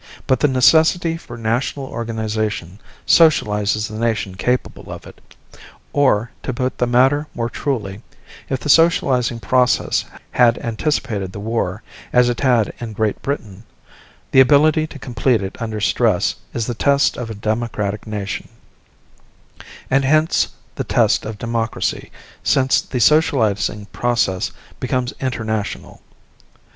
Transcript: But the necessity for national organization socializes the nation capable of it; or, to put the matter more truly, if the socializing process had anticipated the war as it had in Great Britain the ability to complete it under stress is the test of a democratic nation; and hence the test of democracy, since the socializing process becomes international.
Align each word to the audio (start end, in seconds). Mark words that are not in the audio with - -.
But 0.25 0.39
the 0.39 0.47
necessity 0.47 1.15
for 1.15 1.37
national 1.37 1.85
organization 1.85 2.79
socializes 3.05 3.87
the 3.87 3.99
nation 3.99 4.33
capable 4.33 4.91
of 4.91 5.05
it; 5.05 5.21
or, 5.93 6.31
to 6.41 6.51
put 6.51 6.79
the 6.79 6.87
matter 6.87 7.27
more 7.35 7.51
truly, 7.51 8.01
if 8.49 8.59
the 8.59 8.67
socializing 8.67 9.39
process 9.39 10.05
had 10.31 10.57
anticipated 10.57 11.31
the 11.33 11.39
war 11.39 11.83
as 12.11 12.29
it 12.29 12.39
had 12.39 12.73
in 12.79 12.93
Great 12.93 13.21
Britain 13.21 13.63
the 14.31 14.39
ability 14.39 14.87
to 14.87 14.97
complete 14.97 15.43
it 15.43 15.55
under 15.61 15.79
stress 15.79 16.33
is 16.51 16.65
the 16.65 16.73
test 16.73 17.15
of 17.15 17.29
a 17.29 17.35
democratic 17.35 18.07
nation; 18.07 18.49
and 19.91 20.03
hence 20.03 20.47
the 20.73 20.83
test 20.83 21.25
of 21.25 21.37
democracy, 21.37 22.09
since 22.43 22.81
the 22.81 22.99
socializing 22.99 23.85
process 23.91 24.51
becomes 24.79 25.13
international. 25.21 26.01